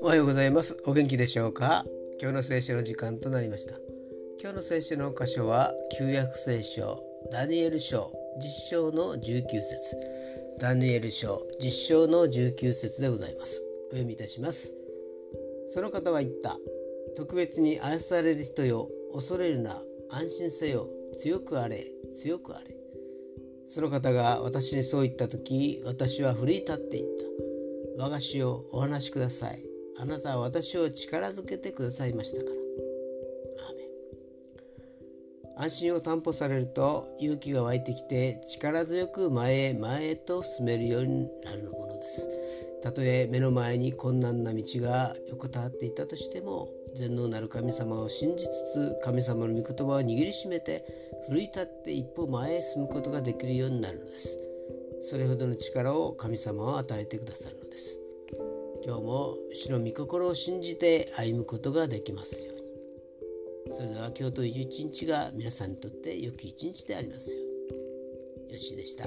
[0.00, 0.82] おはようございます。
[0.84, 1.84] お元気でしょうか？
[2.20, 3.76] 今日の聖書の時間となりました。
[4.40, 7.00] 今日の聖書の箇所は旧約聖書
[7.30, 9.96] ダニエル書実章の19節。
[10.58, 13.62] ダニエル書実章の19節でございます。
[13.90, 14.74] お読みいたします。
[15.68, 16.58] その方は言った。
[17.16, 19.80] 特別に愛される人よ恐れるな。
[20.10, 20.88] 安心せよ。
[21.18, 21.86] 強くあれ
[22.16, 22.76] 強くあれ。
[23.74, 27.04] その方が私にそう言った時私は奮い立っていっ
[27.96, 28.04] た。
[28.04, 29.64] 我が師をお話しください。
[29.98, 32.56] あなたは私を力づけてくださいましたから。
[35.64, 42.28] 安心を担保されると勇気が湧いてきて力強く前へ前へと進めるようになるものです。
[42.82, 50.84] たとえ目の前に困難な道が横たわっていたとしても全能なる神様を信じつつ神様の御言葉を握りしめて
[51.28, 54.40] 奮い立って一歩前へ進むことができるようになるのです。
[55.00, 58.00] それほどの力を神様は与えてくださるのです。
[58.84, 62.62] 今日も主の御心を信じて歩むことができますように。
[63.72, 68.52] それでは今日という一日が皆さんにとって良き一日でありますように。
[68.54, 69.06] よしでした。